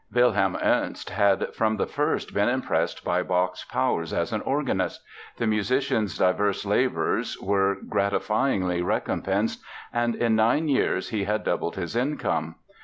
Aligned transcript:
Wilhelm 0.11 0.57
Ernst 0.63 1.11
had 1.11 1.53
from 1.53 1.77
the 1.77 1.85
first 1.85 2.33
been 2.33 2.49
impressed 2.49 3.03
by 3.05 3.21
Bach's 3.21 3.63
powers 3.65 4.11
as 4.13 4.33
an 4.33 4.41
organist. 4.41 5.03
The 5.37 5.45
musician's 5.45 6.17
diverse 6.17 6.65
labors 6.65 7.37
were 7.39 7.75
gratifyingly 7.87 8.81
recompensed 8.83 9.61
and 9.93 10.15
in 10.15 10.35
nine 10.35 10.67
years 10.67 11.09
he 11.09 11.25
had 11.25 11.43
doubled 11.43 11.75
his 11.75 11.95
income. 11.95 12.55